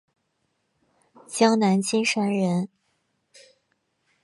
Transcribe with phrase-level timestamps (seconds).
[1.27, 2.67] 江南金山人。